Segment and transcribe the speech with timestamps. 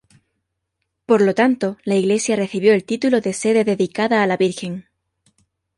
[1.05, 4.87] Por lo tanto, la iglesia recibió el título de sede dedicada a la Virgen.